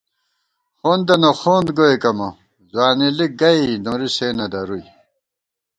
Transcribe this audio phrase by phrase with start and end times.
[0.79, 2.27] خوندَنہ خوند گوئیک امہ،
[2.71, 4.85] ځوانېلِک گئ نوری سے نہ درُوئی